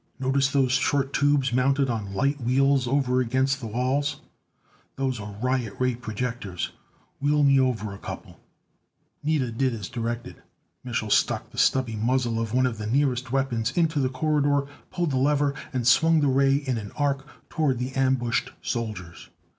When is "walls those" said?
3.67-5.19